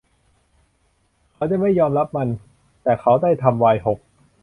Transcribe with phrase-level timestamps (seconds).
[1.33, 2.27] เขาจะไม่ยอมรับมัน
[2.83, 3.99] แต่เขาได้ทำไวน์หก